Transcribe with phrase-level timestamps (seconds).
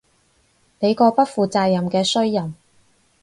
[0.79, 2.55] 你個不負責任嘅衰人